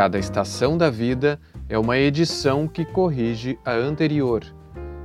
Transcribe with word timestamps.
Cada 0.00 0.18
estação 0.18 0.78
da 0.78 0.88
vida 0.88 1.38
é 1.68 1.78
uma 1.78 1.98
edição 1.98 2.66
que 2.66 2.86
corrige 2.86 3.58
a 3.62 3.72
anterior 3.72 4.42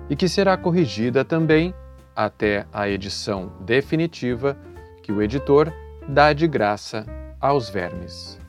e 0.09 0.15
que 0.15 0.29
será 0.29 0.55
corrigida 0.55 1.25
também 1.25 1.75
até 2.15 2.65
a 2.71 2.87
edição 2.87 3.51
definitiva 3.59 4.57
que 5.03 5.11
o 5.11 5.21
editor 5.21 5.69
dá 6.07 6.31
de 6.31 6.47
graça 6.47 7.05
aos 7.41 7.67
vermes. 7.67 8.39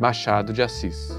Machado 0.00 0.54
de 0.54 0.62
Assis 0.62 1.14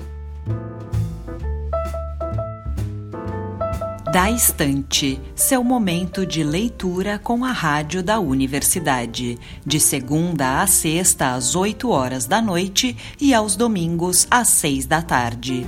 Da 4.15 4.31
Estante, 4.31 5.21
seu 5.35 5.61
momento 5.61 6.25
de 6.25 6.41
leitura 6.41 7.19
com 7.19 7.43
a 7.43 7.51
rádio 7.51 8.01
da 8.01 8.17
universidade, 8.17 9.37
de 9.65 9.77
segunda 9.77 10.61
a 10.61 10.67
sexta 10.67 11.33
às 11.33 11.53
8 11.53 11.89
horas 11.89 12.25
da 12.25 12.41
noite 12.41 12.95
e 13.19 13.33
aos 13.33 13.57
domingos 13.57 14.25
às 14.31 14.47
6 14.47 14.85
da 14.85 15.01
tarde. 15.01 15.65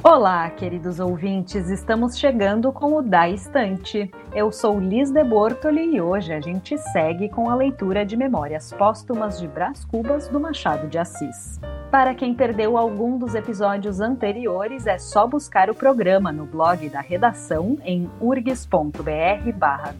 Olá, 0.00 0.48
queridos 0.50 1.00
ouvintes, 1.00 1.68
estamos 1.70 2.16
chegando 2.16 2.72
com 2.72 2.94
o 2.94 3.02
Da 3.02 3.28
Estante. 3.28 4.08
Eu 4.32 4.52
sou 4.52 4.78
Liz 4.78 5.10
de 5.10 5.24
Bortoli 5.24 5.96
e 5.96 6.00
hoje 6.00 6.32
a 6.32 6.40
gente 6.40 6.78
segue 6.92 7.28
com 7.28 7.50
a 7.50 7.56
leitura 7.56 8.06
de 8.06 8.16
Memórias 8.16 8.72
Póstumas 8.72 9.40
de 9.40 9.48
Brás 9.48 9.84
Cubas 9.84 10.28
do 10.28 10.38
Machado 10.38 10.86
de 10.86 10.98
Assis. 10.98 11.58
Para 11.90 12.14
quem 12.14 12.34
perdeu 12.34 12.76
algum 12.76 13.16
dos 13.16 13.34
episódios 13.34 13.98
anteriores, 13.98 14.86
é 14.86 14.98
só 14.98 15.26
buscar 15.26 15.70
o 15.70 15.74
programa 15.74 16.30
no 16.30 16.44
blog 16.44 16.86
da 16.90 17.00
redação 17.00 17.78
em 17.82 18.10
urgs.br 18.20 19.52
barra 19.56 19.94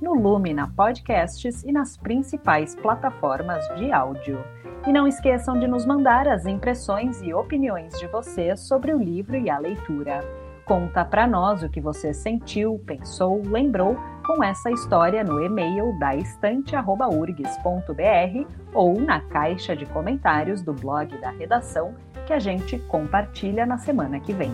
no 0.00 0.14
Lumina 0.14 0.72
Podcasts 0.76 1.64
e 1.64 1.72
nas 1.72 1.96
principais 1.96 2.76
plataformas 2.76 3.66
de 3.76 3.90
áudio. 3.90 4.38
E 4.86 4.92
não 4.92 5.08
esqueçam 5.08 5.58
de 5.58 5.66
nos 5.66 5.84
mandar 5.84 6.28
as 6.28 6.46
impressões 6.46 7.20
e 7.20 7.34
opiniões 7.34 7.98
de 7.98 8.06
vocês 8.06 8.60
sobre 8.60 8.94
o 8.94 8.98
livro 8.98 9.36
e 9.36 9.50
a 9.50 9.58
leitura. 9.58 10.20
Conta 10.64 11.04
para 11.04 11.26
nós 11.26 11.64
o 11.64 11.68
que 11.68 11.80
você 11.80 12.14
sentiu, 12.14 12.80
pensou, 12.86 13.42
lembrou 13.44 13.96
com 14.28 14.44
essa 14.44 14.70
história 14.70 15.24
no 15.24 15.42
e-mail 15.42 15.98
da 15.98 16.14
estante@urgs.br 16.14 18.46
ou 18.74 19.00
na 19.00 19.22
caixa 19.22 19.74
de 19.74 19.86
comentários 19.86 20.60
do 20.60 20.74
blog 20.74 21.18
da 21.18 21.30
redação 21.30 21.94
que 22.26 22.34
a 22.34 22.38
gente 22.38 22.78
compartilha 22.80 23.64
na 23.64 23.78
semana 23.78 24.20
que 24.20 24.34
vem. 24.34 24.52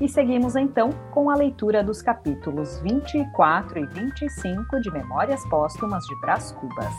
E 0.00 0.08
seguimos 0.08 0.54
então 0.54 0.90
com 1.10 1.28
a 1.30 1.34
leitura 1.34 1.82
dos 1.82 2.00
capítulos 2.00 2.78
24 2.78 3.80
e 3.80 3.86
25 3.86 4.80
de 4.80 4.92
Memórias 4.92 5.44
Póstumas 5.48 6.04
de 6.04 6.20
Brás 6.20 6.52
Cubas. 6.52 6.94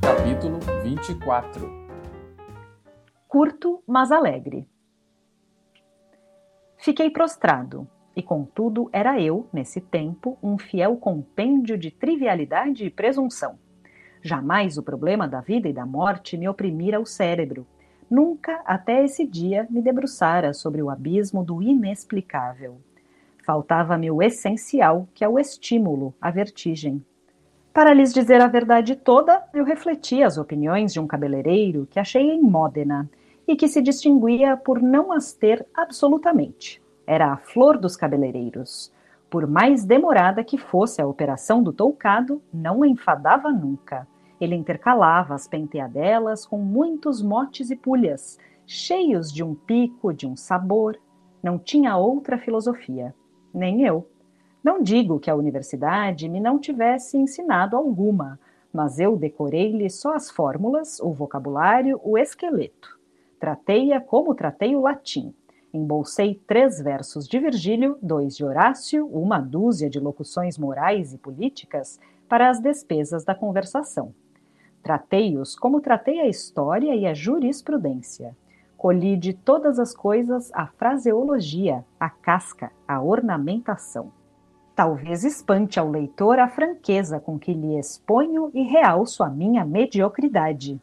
Capítulo 0.00 0.58
24 0.82 1.83
Curto, 3.34 3.82
mas 3.84 4.12
alegre. 4.12 4.64
Fiquei 6.78 7.10
prostrado, 7.10 7.84
e 8.14 8.22
contudo 8.22 8.88
era 8.92 9.20
eu, 9.20 9.48
nesse 9.52 9.80
tempo, 9.80 10.38
um 10.40 10.56
fiel 10.56 10.96
compêndio 10.98 11.76
de 11.76 11.90
trivialidade 11.90 12.86
e 12.86 12.90
presunção. 12.90 13.58
Jamais 14.22 14.78
o 14.78 14.84
problema 14.84 15.26
da 15.26 15.40
vida 15.40 15.68
e 15.68 15.72
da 15.72 15.84
morte 15.84 16.36
me 16.36 16.48
oprimira 16.48 17.00
o 17.00 17.04
cérebro. 17.04 17.66
Nunca, 18.08 18.62
até 18.64 19.04
esse 19.04 19.26
dia, 19.26 19.66
me 19.68 19.82
debruçara 19.82 20.54
sobre 20.54 20.80
o 20.80 20.88
abismo 20.88 21.42
do 21.42 21.60
inexplicável. 21.60 22.78
Faltava-me 23.44 24.12
o 24.12 24.22
essencial, 24.22 25.08
que 25.12 25.24
é 25.24 25.28
o 25.28 25.40
estímulo, 25.40 26.14
a 26.20 26.30
vertigem. 26.30 27.04
Para 27.72 27.92
lhes 27.92 28.14
dizer 28.14 28.40
a 28.40 28.46
verdade 28.46 28.94
toda, 28.94 29.42
eu 29.52 29.64
refleti 29.64 30.22
as 30.22 30.38
opiniões 30.38 30.92
de 30.92 31.00
um 31.00 31.06
cabeleireiro 31.08 31.88
que 31.90 31.98
achei 31.98 32.30
em 32.30 32.40
Módena 32.40 33.10
e 33.46 33.54
que 33.56 33.68
se 33.68 33.82
distinguia 33.82 34.56
por 34.56 34.80
não 34.80 35.12
as 35.12 35.32
ter 35.32 35.66
absolutamente. 35.74 36.82
Era 37.06 37.32
a 37.32 37.36
flor 37.36 37.78
dos 37.78 37.96
cabeleireiros. 37.96 38.92
Por 39.28 39.46
mais 39.46 39.84
demorada 39.84 40.44
que 40.44 40.56
fosse 40.56 41.02
a 41.02 41.06
operação 41.06 41.62
do 41.62 41.72
toucado, 41.72 42.42
não 42.52 42.84
enfadava 42.84 43.50
nunca. 43.50 44.06
Ele 44.40 44.54
intercalava 44.54 45.34
as 45.34 45.46
penteadelas 45.46 46.46
com 46.46 46.58
muitos 46.58 47.22
motes 47.22 47.70
e 47.70 47.76
pulhas, 47.76 48.38
cheios 48.66 49.32
de 49.32 49.42
um 49.42 49.54
pico, 49.54 50.12
de 50.12 50.26
um 50.26 50.36
sabor. 50.36 50.98
Não 51.42 51.58
tinha 51.58 51.96
outra 51.96 52.38
filosofia. 52.38 53.14
Nem 53.52 53.82
eu. 53.82 54.08
Não 54.62 54.82
digo 54.82 55.20
que 55.20 55.30
a 55.30 55.36
universidade 55.36 56.28
me 56.28 56.40
não 56.40 56.58
tivesse 56.58 57.18
ensinado 57.18 57.76
alguma, 57.76 58.40
mas 58.72 58.98
eu 58.98 59.16
decorei-lhe 59.16 59.90
só 59.90 60.14
as 60.14 60.30
fórmulas, 60.30 60.98
o 61.00 61.12
vocabulário, 61.12 62.00
o 62.02 62.16
esqueleto. 62.16 62.98
Tratei-a 63.38 64.00
como 64.00 64.34
tratei 64.34 64.74
o 64.74 64.80
latim. 64.80 65.34
Embolsei 65.72 66.40
três 66.46 66.80
versos 66.80 67.26
de 67.26 67.38
Virgílio, 67.38 67.98
dois 68.00 68.36
de 68.36 68.44
Horácio, 68.44 69.06
uma 69.08 69.40
dúzia 69.40 69.90
de 69.90 69.98
locuções 69.98 70.56
morais 70.56 71.12
e 71.12 71.18
políticas 71.18 71.98
para 72.28 72.48
as 72.48 72.60
despesas 72.60 73.24
da 73.24 73.34
conversação. 73.34 74.14
Tratei-os 74.82 75.56
como 75.56 75.80
tratei 75.80 76.20
a 76.20 76.28
história 76.28 76.94
e 76.94 77.06
a 77.06 77.14
jurisprudência. 77.14 78.36
Colhi 78.76 79.16
de 79.16 79.32
todas 79.32 79.78
as 79.78 79.94
coisas 79.94 80.50
a 80.52 80.66
fraseologia, 80.66 81.84
a 81.98 82.10
casca, 82.10 82.70
a 82.86 83.00
ornamentação. 83.00 84.12
Talvez 84.76 85.24
espante 85.24 85.80
ao 85.80 85.88
leitor 85.88 86.38
a 86.38 86.48
franqueza 86.48 87.18
com 87.18 87.38
que 87.38 87.54
lhe 87.54 87.78
exponho 87.78 88.50
e 88.52 88.62
realço 88.62 89.22
a 89.22 89.30
minha 89.30 89.64
mediocridade. 89.64 90.80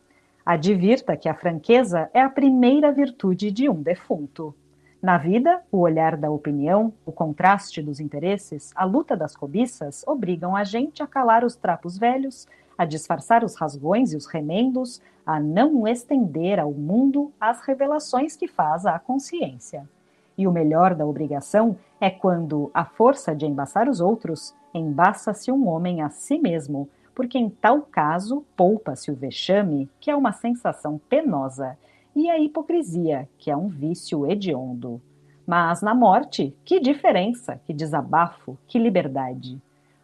Advirta 0.53 1.15
que 1.15 1.29
a 1.29 1.33
franqueza 1.33 2.09
é 2.13 2.19
a 2.19 2.29
primeira 2.29 2.91
virtude 2.91 3.49
de 3.49 3.69
um 3.69 3.81
defunto. 3.81 4.53
Na 5.01 5.17
vida, 5.17 5.61
o 5.71 5.77
olhar 5.77 6.17
da 6.17 6.29
opinião, 6.29 6.91
o 7.05 7.11
contraste 7.13 7.81
dos 7.81 8.01
interesses, 8.01 8.73
a 8.75 8.83
luta 8.83 9.15
das 9.15 9.33
cobiças 9.33 10.03
obrigam 10.05 10.53
a 10.53 10.65
gente 10.65 11.01
a 11.01 11.07
calar 11.07 11.45
os 11.45 11.55
trapos 11.55 11.97
velhos, 11.97 12.49
a 12.77 12.83
disfarçar 12.83 13.45
os 13.45 13.55
rasgões 13.55 14.11
e 14.11 14.17
os 14.17 14.25
remendos, 14.25 15.01
a 15.25 15.39
não 15.39 15.87
estender 15.87 16.59
ao 16.59 16.73
mundo 16.73 17.31
as 17.39 17.61
revelações 17.61 18.35
que 18.35 18.49
faz 18.49 18.85
à 18.85 18.99
consciência. 18.99 19.87
E 20.37 20.45
o 20.45 20.51
melhor 20.51 20.95
da 20.95 21.05
obrigação 21.05 21.77
é 21.97 22.09
quando, 22.09 22.69
à 22.73 22.83
força 22.83 23.33
de 23.33 23.45
embaçar 23.45 23.87
os 23.87 24.01
outros, 24.01 24.53
embaça-se 24.73 25.49
um 25.49 25.69
homem 25.69 26.01
a 26.01 26.09
si 26.09 26.37
mesmo, 26.37 26.89
porque 27.13 27.37
em 27.37 27.49
tal 27.49 27.81
caso 27.81 28.45
poupa-se 28.55 29.11
o 29.11 29.15
vexame, 29.15 29.89
que 29.99 30.09
é 30.09 30.15
uma 30.15 30.31
sensação 30.31 30.99
penosa, 31.09 31.77
e 32.15 32.29
a 32.29 32.39
hipocrisia, 32.39 33.27
que 33.37 33.49
é 33.49 33.55
um 33.55 33.67
vício 33.67 34.29
hediondo. 34.29 35.01
Mas 35.45 35.81
na 35.81 35.93
morte, 35.93 36.55
que 36.63 36.79
diferença, 36.79 37.59
que 37.65 37.73
desabafo, 37.73 38.57
que 38.67 38.77
liberdade! 38.77 39.61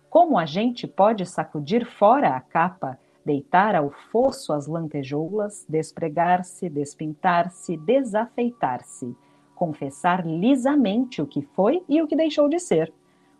Como 0.09 0.38
a 0.38 0.45
gente 0.45 0.88
pode 0.88 1.25
sacudir 1.25 1.85
fora 1.85 2.29
a 2.29 2.40
capa, 2.40 2.97
deitar 3.25 3.75
ao 3.75 3.91
fosso 4.12 4.53
as 4.53 4.68
lantejoulas, 4.68 5.66
despregar-se, 5.68 6.69
despintar-se, 6.69 7.75
desafeitar-se, 7.75 9.16
confessar 9.53 10.25
lisamente 10.25 11.22
o 11.22 11.28
que 11.28 11.41
foi 11.41 11.84
e 11.89 12.01
o 12.01 12.07
que 12.07 12.16
deixou 12.16 12.47
de 12.47 12.57
ser, 12.57 12.94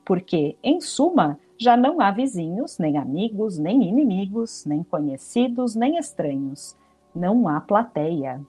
porque, 0.03 0.57
em 0.61 0.81
suma, 0.81 1.39
já 1.59 1.75
não 1.75 2.00
há 2.00 2.12
vizinhos, 2.12 2.78
nem 2.78 2.97
amigos, 2.97 3.57
nem 3.57 3.84
inimigos, 3.90 4.66
nem 4.66 4.84
conhecidos, 4.84 5.75
nem 5.75 5.97
estranhos. 5.97 6.78
Não 7.14 7.47
há 7.47 7.59
plateia. 7.59 8.40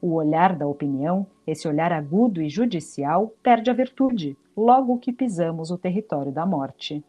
O 0.00 0.14
olhar 0.14 0.56
da 0.56 0.66
opinião, 0.66 1.26
esse 1.46 1.66
olhar 1.66 1.92
agudo 1.92 2.40
e 2.40 2.48
judicial, 2.48 3.32
perde 3.42 3.70
a 3.70 3.74
virtude, 3.74 4.36
logo 4.56 4.98
que 4.98 5.12
pisamos 5.12 5.70
o 5.70 5.78
território 5.78 6.32
da 6.32 6.46
morte. 6.46 7.04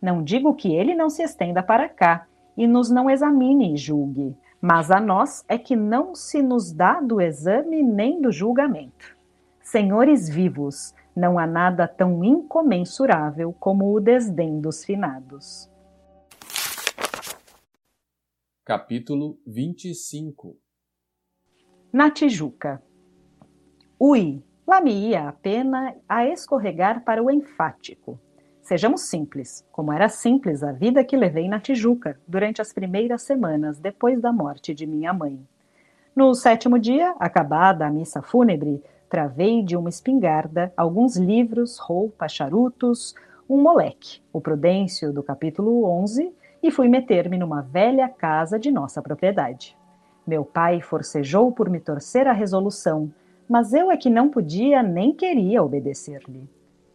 Não 0.00 0.22
digo 0.22 0.54
que 0.54 0.74
ele 0.74 0.94
não 0.94 1.08
se 1.08 1.22
estenda 1.22 1.62
para 1.62 1.88
cá 1.88 2.26
e 2.56 2.66
nos 2.66 2.90
não 2.90 3.08
examine 3.08 3.72
e 3.74 3.76
julgue, 3.76 4.36
mas 4.60 4.90
a 4.90 5.00
nós 5.00 5.44
é 5.48 5.56
que 5.56 5.76
não 5.76 6.14
se 6.14 6.42
nos 6.42 6.72
dá 6.72 7.00
do 7.00 7.20
exame 7.20 7.82
nem 7.82 8.20
do 8.20 8.32
julgamento. 8.32 9.16
Senhores 9.72 10.28
vivos, 10.28 10.94
não 11.16 11.38
há 11.38 11.46
nada 11.46 11.88
tão 11.88 12.22
incomensurável 12.22 13.54
como 13.54 13.90
o 13.90 14.00
desdém 14.00 14.60
dos 14.60 14.84
finados. 14.84 15.66
Capítulo 18.62 19.38
25 19.46 20.58
Na 21.90 22.10
Tijuca 22.10 22.82
Ui, 23.98 24.44
lá 24.66 24.78
me 24.82 24.92
ia 24.92 25.26
a 25.26 25.32
pena 25.32 25.96
a 26.06 26.26
escorregar 26.26 27.02
para 27.02 27.22
o 27.22 27.30
enfático. 27.30 28.20
Sejamos 28.60 29.08
simples, 29.08 29.66
como 29.72 29.90
era 29.90 30.10
simples 30.10 30.62
a 30.62 30.70
vida 30.70 31.02
que 31.02 31.16
levei 31.16 31.48
na 31.48 31.58
Tijuca 31.58 32.20
durante 32.28 32.60
as 32.60 32.74
primeiras 32.74 33.22
semanas 33.22 33.78
depois 33.78 34.20
da 34.20 34.34
morte 34.34 34.74
de 34.74 34.86
minha 34.86 35.14
mãe. 35.14 35.42
No 36.14 36.34
sétimo 36.34 36.78
dia, 36.78 37.14
acabada 37.18 37.86
a 37.86 37.90
missa 37.90 38.20
fúnebre, 38.20 38.82
travei 39.12 39.62
de 39.62 39.76
uma 39.76 39.90
espingarda 39.90 40.72
alguns 40.74 41.18
livros, 41.18 41.76
roupa, 41.76 42.26
charutos, 42.26 43.14
um 43.46 43.60
moleque, 43.60 44.22
o 44.32 44.40
Prudêncio 44.40 45.12
do 45.12 45.22
capítulo 45.22 45.84
11, 45.84 46.32
e 46.62 46.70
fui 46.70 46.88
meter-me 46.88 47.36
numa 47.36 47.60
velha 47.60 48.08
casa 48.08 48.58
de 48.58 48.70
nossa 48.70 49.02
propriedade. 49.02 49.76
Meu 50.26 50.46
pai 50.46 50.80
forcejou 50.80 51.52
por 51.52 51.68
me 51.68 51.78
torcer 51.78 52.26
a 52.26 52.32
resolução, 52.32 53.12
mas 53.46 53.74
eu 53.74 53.90
é 53.90 53.98
que 53.98 54.08
não 54.08 54.30
podia 54.30 54.82
nem 54.82 55.12
queria 55.12 55.62
obedecer-lhe. 55.62 56.48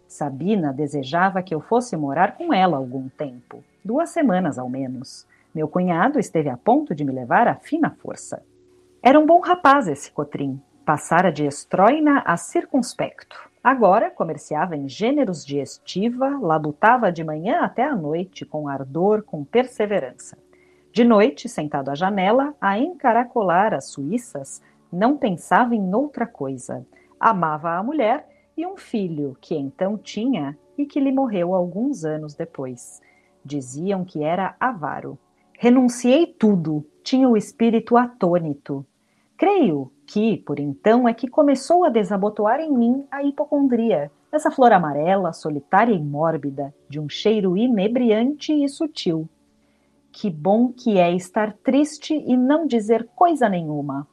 Sabina 0.08 0.74
desejava 0.74 1.44
que 1.44 1.54
eu 1.54 1.62
fosse 1.62 1.96
morar 1.96 2.36
com 2.36 2.52
ela 2.52 2.78
algum 2.78 3.10
tempo, 3.10 3.64
duas 3.86 4.10
semanas 4.10 4.58
ao 4.58 4.68
menos. 4.68 5.28
Meu 5.54 5.68
cunhado 5.68 6.18
esteve 6.18 6.50
a 6.50 6.58
ponto 6.58 6.96
de 6.96 7.06
me 7.06 7.12
levar 7.12 7.48
à 7.48 7.54
fina 7.54 7.96
força. 8.02 8.42
Era 9.04 9.20
um 9.20 9.26
bom 9.28 9.40
rapaz 9.40 9.88
esse 9.88 10.12
Cotrim, 10.12 10.60
Passara 10.88 11.34
de 11.34 11.46
estroina 11.46 12.24
a 12.26 12.38
circunspecto. 12.38 13.38
Agora 13.62 14.10
comerciava 14.10 14.74
em 14.78 14.88
gêneros 14.88 15.46
de 15.46 15.60
estiva, 15.60 16.40
labutava 16.42 17.12
de 17.12 17.26
manhã 17.26 17.60
até 17.60 17.84
à 17.84 17.94
noite, 17.94 18.46
com 18.46 18.70
ardor, 18.70 19.22
com 19.22 19.44
perseverança. 19.44 20.38
De 20.94 21.04
noite, 21.04 21.50
sentado 21.50 21.90
à 21.90 21.94
janela, 21.94 22.56
a 22.62 22.80
encaracolar 22.80 23.74
as 23.74 23.90
suíças, 23.90 24.64
não 24.90 25.18
pensava 25.18 25.76
em 25.76 25.94
outra 25.94 26.26
coisa. 26.26 26.88
Amava 27.20 27.72
a 27.72 27.84
mulher 27.84 28.26
e 28.56 28.66
um 28.66 28.78
filho 28.78 29.36
que 29.42 29.56
então 29.56 29.98
tinha 29.98 30.58
e 30.78 30.86
que 30.86 31.02
lhe 31.02 31.12
morreu 31.12 31.54
alguns 31.54 32.06
anos 32.06 32.34
depois. 32.34 33.02
Diziam 33.44 34.06
que 34.06 34.24
era 34.24 34.56
avaro. 34.58 35.20
Renunciei 35.60 36.28
tudo, 36.28 36.86
tinha 37.04 37.28
o 37.28 37.36
espírito 37.36 37.98
atônito. 37.98 38.86
Creio 39.36 39.92
que, 40.08 40.38
por 40.38 40.58
então, 40.58 41.08
é 41.08 41.14
que 41.14 41.28
começou 41.28 41.84
a 41.84 41.90
desabotoar 41.90 42.62
em 42.62 42.72
mim 42.72 43.06
a 43.12 43.22
hipocondria, 43.24 44.10
essa 44.32 44.50
flor 44.50 44.72
amarela, 44.72 45.34
solitária 45.34 45.94
e 45.94 46.02
mórbida, 46.02 46.74
de 46.88 46.98
um 46.98 47.10
cheiro 47.10 47.58
inebriante 47.58 48.54
e 48.54 48.68
sutil. 48.70 49.28
Que 50.10 50.30
bom 50.30 50.72
que 50.72 50.98
é 50.98 51.14
estar 51.14 51.54
triste 51.62 52.14
e 52.26 52.38
não 52.38 52.66
dizer 52.66 53.10
coisa 53.14 53.50
nenhuma. 53.50 54.08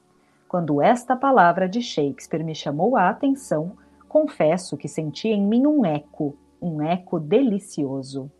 Quando 0.48 0.82
esta 0.82 1.16
palavra 1.16 1.68
de 1.68 1.80
Shakespeare 1.80 2.44
me 2.44 2.54
chamou 2.54 2.96
a 2.96 3.08
atenção, 3.08 3.72
confesso 4.08 4.76
que 4.76 4.88
senti 4.88 5.28
em 5.28 5.46
mim 5.46 5.64
um 5.64 5.86
eco, 5.86 6.36
um 6.60 6.82
eco 6.82 7.20
delicioso. 7.20 8.30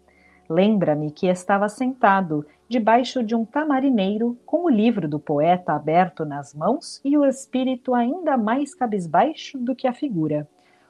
Lembra-me 0.48 1.10
que 1.12 1.28
estava 1.28 1.68
sentado 1.68 2.44
debaixo 2.74 3.22
de 3.22 3.36
um 3.36 3.44
tamarineiro, 3.44 4.36
com 4.44 4.64
o 4.64 4.68
livro 4.68 5.08
do 5.08 5.20
poeta 5.20 5.74
aberto 5.74 6.24
nas 6.24 6.52
mãos 6.52 7.00
e 7.04 7.16
o 7.16 7.24
espírito 7.24 7.94
ainda 7.94 8.36
mais 8.36 8.74
cabisbaixo 8.74 9.56
do 9.56 9.76
que 9.76 9.86
a 9.86 9.92
figura. 9.92 10.48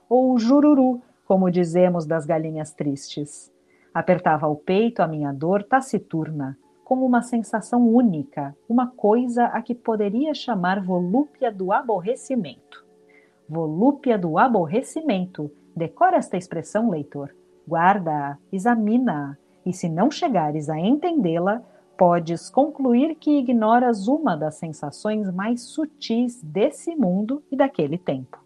Ou 0.09 0.39
jururu, 0.39 1.03
como 1.27 1.51
dizemos 1.51 2.07
das 2.07 2.25
galinhas 2.25 2.73
tristes. 2.73 3.53
Apertava 3.93 4.47
ao 4.47 4.57
peito 4.57 5.03
a 5.03 5.07
minha 5.07 5.31
dor 5.31 5.63
taciturna, 5.63 6.57
com 6.83 7.05
uma 7.05 7.21
sensação 7.21 7.87
única, 7.87 8.57
uma 8.67 8.87
coisa 8.87 9.45
a 9.45 9.61
que 9.61 9.75
poderia 9.75 10.33
chamar 10.33 10.83
volúpia 10.83 11.53
do 11.53 11.71
aborrecimento. 11.71 12.83
Volúpia 13.47 14.17
do 14.17 14.39
aborrecimento. 14.39 15.51
Decora 15.77 16.17
esta 16.17 16.39
expressão, 16.39 16.89
leitor. 16.89 17.37
Guarda-a, 17.69 18.39
examina-a, 18.51 19.37
e 19.67 19.73
se 19.75 19.87
não 19.87 20.11
chegares 20.11 20.71
a 20.71 20.79
entendê-la, 20.79 21.63
podes 21.97 22.51
concluir 22.51 23.15
que 23.15 23.39
ignoras 23.39 24.09
uma 24.09 24.37
das 24.37 24.57
sensações 24.57 25.31
mais 25.31 25.63
sutis 25.63 26.43
desse 26.43 26.95
mundo 26.95 27.43
e 27.51 27.57
daquele 27.57 27.99
tempo. 27.99 28.43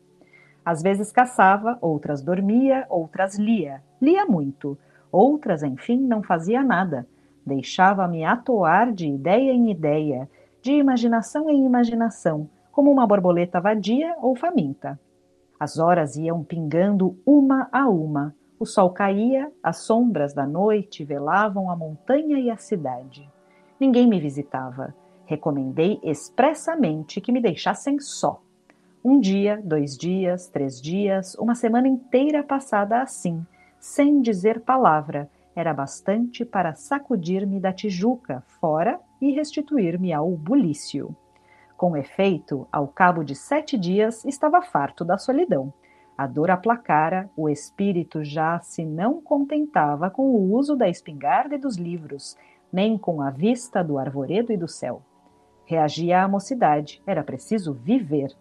Às 0.65 0.83
vezes 0.83 1.11
caçava, 1.11 1.79
outras 1.81 2.23
dormia, 2.23 2.87
outras 2.89 3.39
lia. 3.39 3.83
Lia 4.01 4.27
muito. 4.27 4.79
Outras, 5.11 5.63
enfim, 5.63 5.99
não 5.99 6.23
fazia 6.23 6.63
nada. 6.63 7.07
Deixava-me 7.45 8.25
atoar 8.25 8.93
de 8.93 9.09
ideia 9.09 9.53
em 9.53 9.71
ideia, 9.71 10.29
de 10.61 10.73
imaginação 10.73 11.49
em 11.49 11.65
imaginação, 11.65 12.49
como 12.71 12.91
uma 12.91 13.07
borboleta 13.07 13.61
vadia 13.61 14.15
ou 14.21 14.37
faminta. 14.37 15.01
As 15.59 15.79
horas 15.79 16.17
iam 16.17 16.45
pingando 16.45 17.17
uma 17.25 17.69
a 17.73 17.89
uma, 17.89 18.35
o 18.61 18.67
sol 18.67 18.91
caía, 18.91 19.53
as 19.63 19.79
sombras 19.79 20.35
da 20.35 20.47
noite 20.47 21.05
velavam 21.05 21.71
a 21.71 21.77
montanha 21.77 22.39
e 22.41 22.51
a 22.51 22.57
cidade. 22.57 23.29
Ninguém 23.81 24.07
me 24.07 24.21
visitava. 24.21 24.95
Recomendei 25.25 26.01
expressamente 26.03 27.21
que 27.21 27.31
me 27.31 27.41
deixassem 27.41 28.01
só. 28.01 28.41
Um 29.05 29.21
dia, 29.21 29.61
dois 29.63 29.97
dias, 29.97 30.49
três 30.49 30.81
dias, 30.81 31.35
uma 31.37 31.55
semana 31.55 31.87
inteira 31.87 32.43
passada 32.43 33.01
assim, 33.01 33.47
sem 33.79 34.21
dizer 34.21 34.61
palavra, 34.61 35.31
era 35.55 35.73
bastante 35.73 36.45
para 36.45 36.75
sacudir-me 36.75 37.61
da 37.61 37.73
Tijuca 37.73 38.43
fora 38.61 39.01
e 39.21 39.31
restituir-me 39.31 40.13
ao 40.13 40.31
bulício. 40.31 41.15
Com 41.77 41.97
efeito, 41.97 42.67
ao 42.73 42.89
cabo 42.89 43.23
de 43.23 43.35
sete 43.35 43.79
dias, 43.79 44.25
estava 44.25 44.63
farto 44.63 45.05
da 45.05 45.17
solidão 45.17 45.73
a 46.19 46.27
dor 46.27 46.51
aplacara, 46.51 47.31
o 47.37 47.49
espírito 47.49 48.25
já 48.25 48.59
se 48.59 48.85
não 48.85 49.23
contentava 49.23 50.11
com 50.11 50.23
o 50.23 50.53
uso 50.53 50.75
da 50.75 50.89
espingarda 50.89 51.55
e 51.55 51.59
dos 51.59 51.77
livros, 51.77 52.37
nem 52.73 52.99
com 52.99 53.23
a 53.23 53.31
vista 53.31 53.83
do 53.83 53.99
arvoredo 53.99 54.53
e 54.53 54.57
do 54.57 54.69
céu. 54.69 55.03
Reagia 55.65 56.23
à 56.23 56.29
mocidade, 56.29 57.03
era 57.07 57.23
preciso 57.23 57.73
viver. 57.75 58.35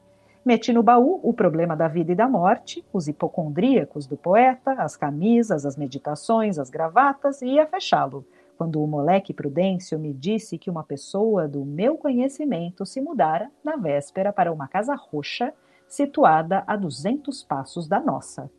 Meti 0.45 0.71
no 0.71 0.81
baú 0.81 1.19
o 1.23 1.33
problema 1.33 1.75
da 1.75 1.89
vida 1.89 2.13
e 2.13 2.15
da 2.15 2.27
morte, 2.27 2.85
os 2.93 3.07
hipocondríacos 3.07 4.07
do 4.07 4.15
poeta, 4.15 4.71
as 4.73 4.95
camisas, 4.95 5.65
as 5.65 5.75
meditações, 5.75 6.57
as 6.57 6.69
gravatas, 6.69 7.41
e 7.41 7.47
ia 7.47 7.67
fechá-lo, 7.67 8.25
quando 8.57 8.81
o 8.81 8.87
moleque 8.87 9.33
Prudêncio 9.33 9.99
me 9.99 10.13
disse 10.13 10.57
que 10.57 10.69
uma 10.69 10.83
pessoa 10.83 11.47
do 11.47 11.65
meu 11.65 11.97
conhecimento 11.97 12.85
se 12.85 13.01
mudara, 13.01 13.51
na 13.63 13.75
véspera, 13.75 14.31
para 14.31 14.51
uma 14.51 14.67
casa 14.67 14.95
roxa 14.95 15.53
situada 15.87 16.63
a 16.65 16.75
duzentos 16.75 17.43
passos 17.43 17.87
da 17.87 17.99
nossa. 17.99 18.49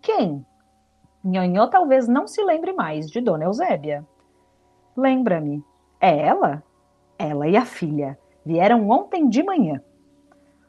Quem? 0.00 0.46
Nhonhô 1.24 1.68
talvez 1.68 2.06
não 2.08 2.26
se 2.26 2.42
lembre 2.42 2.72
mais 2.72 3.10
de 3.10 3.20
Dona 3.20 3.44
Eusébia. 3.44 4.06
Lembra-me. 4.98 5.64
É 6.00 6.18
ela? 6.18 6.60
Ela 7.16 7.46
e 7.46 7.56
a 7.56 7.64
filha 7.64 8.18
vieram 8.44 8.90
ontem 8.90 9.28
de 9.28 9.44
manhã. 9.44 9.80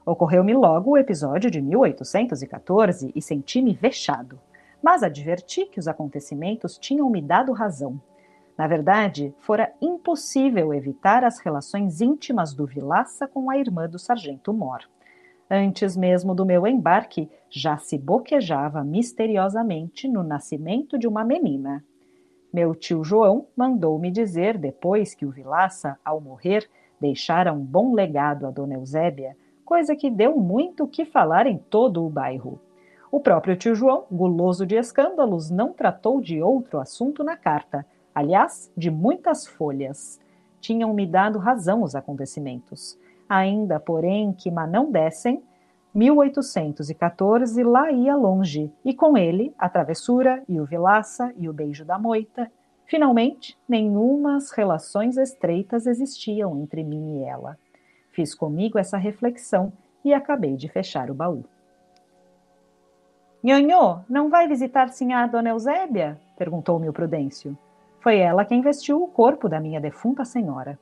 Ocorreu-me 0.06 0.54
logo 0.54 0.92
o 0.92 0.98
episódio 1.00 1.50
de 1.50 1.60
1814 1.60 3.12
e 3.16 3.22
senti-me 3.24 3.74
vexado, 3.74 4.40
mas 4.84 5.02
adverti 5.02 5.66
que 5.66 5.80
os 5.80 5.88
acontecimentos 5.88 6.78
tinham 6.78 7.10
me 7.10 7.24
dado 7.24 7.54
razão. 7.54 8.00
Na 8.56 8.68
verdade, 8.68 9.34
fora 9.40 9.74
impossível 9.82 10.76
evitar 10.76 11.24
as 11.24 11.40
relações 11.40 12.00
íntimas 12.00 12.54
do 12.54 12.68
Vilaça 12.68 13.28
com 13.28 13.50
a 13.50 13.58
irmã 13.58 13.90
do 13.90 13.98
sargento 13.98 14.54
Mor. 14.54 14.82
Antes 15.50 15.98
mesmo 15.98 16.36
do 16.36 16.46
meu 16.46 16.68
embarque, 16.68 17.28
já 17.50 17.80
se 17.80 17.98
boquejava 17.98 18.84
misteriosamente 18.84 20.08
no 20.08 20.22
nascimento 20.22 21.00
de 21.00 21.08
uma 21.08 21.24
menina. 21.24 21.84
Meu 22.52 22.74
tio 22.74 23.04
João 23.04 23.46
mandou-me 23.56 24.10
dizer, 24.10 24.58
depois 24.58 25.14
que 25.14 25.26
o 25.26 25.32
Vilaça, 25.32 25.98
ao 26.04 26.20
morrer, 26.20 26.70
deixara 27.00 27.54
um 27.54 27.60
bom 27.60 27.94
legado 27.94 28.48
a 28.48 28.52
Dona 28.52 28.76
Eusébia, 28.76 29.36
coisa 29.64 29.96
que 29.96 30.10
deu 30.10 30.38
muito 30.38 30.88
que 30.88 31.06
falar 31.06 31.46
em 31.46 31.58
todo 31.58 32.04
o 32.06 32.10
bairro. 32.10 32.60
O 33.12 33.20
próprio 33.20 33.56
tio 33.56 33.76
João, 33.76 34.06
guloso 34.12 34.66
de 34.66 34.76
escândalos, 34.76 35.50
não 35.50 35.74
tratou 35.74 36.20
de 36.20 36.42
outro 36.42 36.80
assunto 36.80 37.24
na 37.24 37.38
carta, 37.38 37.86
aliás, 38.14 38.72
de 38.76 38.90
muitas 38.90 39.46
folhas. 39.46 40.20
Tinham-me 40.60 41.06
dado 41.06 41.40
razão 41.40 41.84
os 41.84 41.96
acontecimentos 41.96 42.98
ainda, 43.30 43.80
porém, 43.80 44.34
que 44.34 44.50
não 44.50 44.92
dessem, 44.92 45.44
1814 45.94 47.64
lá 47.64 47.92
ia 47.92 48.16
longe, 48.16 48.72
e 48.86 48.94
com 48.94 49.18
ele 49.18 49.54
a 49.58 49.68
travessura 49.68 50.44
e 50.48 50.60
o 50.60 50.66
vilaça 50.66 51.34
e 51.38 51.50
o 51.50 51.54
beijo 51.54 51.84
da 51.84 51.98
moita. 51.98 52.52
Finalmente, 52.86 53.58
nenhumas 53.68 54.52
relações 54.52 55.18
estreitas 55.18 55.88
existiam 55.88 56.60
entre 56.60 56.84
mim 56.84 57.20
e 57.20 57.24
ela. 57.24 57.58
Fiz 58.12 58.36
comigo 58.36 58.78
essa 58.78 58.98
reflexão 58.98 59.74
e 60.04 60.14
acabei 60.14 60.56
de 60.56 60.68
fechar 60.68 61.10
o 61.10 61.14
baú. 61.14 61.44
Nhonhô, 63.44 64.00
não 64.10 64.30
vai 64.30 64.48
visitar 64.48 64.90
sinhá 64.90 65.26
Dona 65.26 65.50
Eusébia? 65.50 66.20
perguntou-me 66.38 66.90
o 66.90 66.94
Prudêncio. 66.94 67.58
Foi 68.02 68.18
ela 68.18 68.46
quem 68.46 68.62
vestiu 68.62 69.02
o 69.02 69.08
corpo 69.08 69.48
da 69.48 69.60
minha 69.60 69.80
defunta 69.80 70.26
senhora. 70.26 70.78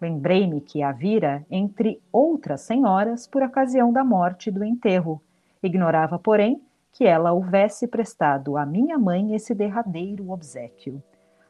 Lembrei-me 0.00 0.60
que 0.60 0.82
a 0.82 0.92
vira 0.92 1.44
entre 1.50 2.00
outras 2.10 2.62
senhoras 2.62 3.26
por 3.26 3.42
ocasião 3.42 3.92
da 3.92 4.02
morte 4.02 4.48
e 4.48 4.52
do 4.52 4.64
enterro. 4.64 5.20
Ignorava, 5.62 6.18
porém, 6.18 6.62
que 6.92 7.04
ela 7.04 7.32
houvesse 7.32 7.86
prestado 7.86 8.56
à 8.56 8.64
minha 8.64 8.98
mãe 8.98 9.34
esse 9.34 9.54
derradeiro 9.54 10.30
obsequio. 10.30 11.02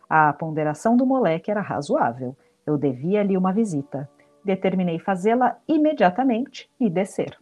A 0.08 0.32
ponderação 0.32 0.96
do 0.96 1.06
moleque 1.06 1.50
era 1.50 1.60
razoável. 1.60 2.36
Eu 2.66 2.76
devia-lhe 2.76 3.36
uma 3.36 3.52
visita. 3.52 4.10
Determinei 4.44 4.98
fazê-la 4.98 5.56
imediatamente 5.68 6.68
e 6.80 6.90
descer. 6.90 7.38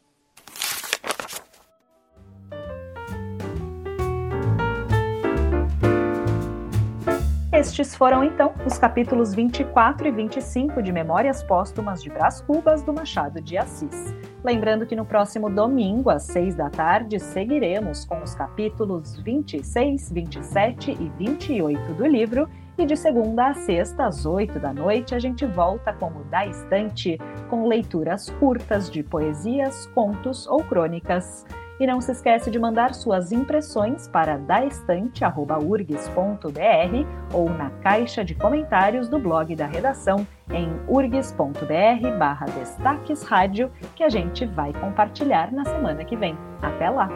Estes 7.59 7.93
foram 7.93 8.23
então 8.23 8.55
os 8.65 8.79
capítulos 8.79 9.35
24 9.35 10.07
e 10.07 10.13
25 10.13 10.81
de 10.81 10.93
Memórias 10.93 11.43
Póstumas 11.43 12.01
de 12.01 12.09
Brás 12.09 12.41
Cubas 12.41 12.83
do 12.83 12.93
Machado 12.93 13.41
de 13.41 13.59
Assis. 13.59 14.15
Lembrando 14.45 14.87
que 14.87 14.95
no 14.95 15.05
próximo 15.05 15.51
domingo, 15.51 16.09
às 16.09 16.23
6 16.23 16.55
da 16.55 16.71
tarde, 16.71 17.19
seguiremos 17.19 18.05
com 18.05 18.23
os 18.23 18.33
capítulos 18.33 19.19
26, 19.19 20.13
27 20.13 20.93
e 20.93 21.09
28 21.19 21.95
do 21.95 22.07
livro. 22.07 22.49
E 22.79 22.87
de 22.87 22.97
segunda 22.97 23.49
a 23.49 23.55
sexta, 23.55 24.07
às 24.07 24.25
8 24.25 24.61
da 24.61 24.73
noite, 24.73 25.17
a 25.17 25.19
gente 25.19 25.45
volta 25.45 25.93
com 25.93 26.13
o 26.13 26.25
Da 26.31 26.47
Estante, 26.47 27.19
com 27.51 27.67
leituras 27.67 28.31
curtas 28.39 28.89
de 28.89 29.03
poesias, 29.03 29.87
contos 29.97 30.47
ou 30.47 30.63
crônicas. 30.63 31.45
E 31.81 31.87
não 31.87 32.01
se 32.01 32.13
esquece 32.13 32.51
de 32.51 32.59
mandar 32.59 32.95
suas 32.95 33.31
impressões 33.31 34.09
para 34.09 34.37
daestante.urgs.br 34.37 37.07
ou 37.33 37.49
na 37.51 37.71
caixa 37.83 38.25
de 38.25 38.35
comentários 38.35 39.09
do 39.09 39.19
blog 39.19 39.55
da 39.55 39.67
redação 39.67 40.27
em 40.51 40.69
urgs.br 40.89 42.19
barra 42.19 42.47
destaques 42.47 43.23
rádio, 43.23 43.71
que 43.95 44.03
a 44.03 44.09
gente 44.09 44.47
vai 44.47 44.73
compartilhar 44.73 45.53
na 45.53 45.65
semana 45.65 46.05
que 46.05 46.17
vem. 46.17 46.37
Até 46.63 46.91
lá! 46.91 47.09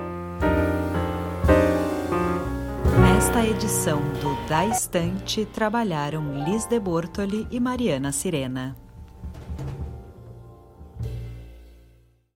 Nesta 3.01 3.45
edição 3.47 4.01
do 4.21 4.49
Da 4.49 4.67
Estante 4.67 5.47
trabalharam 5.47 6.45
Liz 6.45 6.67
de 6.67 6.79
Bortoli 6.79 7.47
e 7.51 7.59
Mariana 7.59 8.13
Sirena. 8.13 8.82